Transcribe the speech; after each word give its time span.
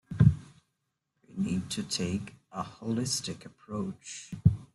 We 1.27 1.35
need 1.37 1.69
to 1.69 1.83
take 1.83 2.33
a 2.51 2.63
holistic 2.63 3.45
approach. 3.45 4.31